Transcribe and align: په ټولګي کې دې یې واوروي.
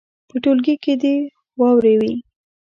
په 0.27 0.35
ټولګي 0.43 0.75
کې 0.83 0.93
دې 1.01 1.13
یې 1.17 1.29
واوروي. 1.59 2.13